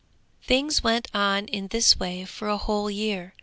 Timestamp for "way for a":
1.99-2.57